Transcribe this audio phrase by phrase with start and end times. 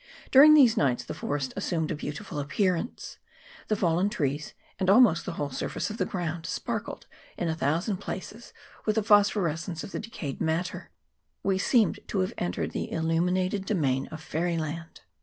[0.31, 3.19] During these nights the forest assumed a beautiful appearance:
[3.67, 7.05] the fallen trees, and almost the whole surface of the ground, sparkled
[7.37, 8.51] in a thousand places
[8.87, 10.89] with the phosphorescence of the decayed matter;
[11.43, 15.01] we seemed to have entered the illuminated domain of fairy land.